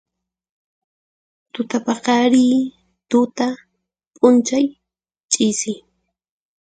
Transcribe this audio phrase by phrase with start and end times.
[1.53, 2.55] Tuta paqariy,
[3.09, 3.47] tuta,
[4.17, 4.65] p'unchay,
[5.31, 5.73] ch'isi.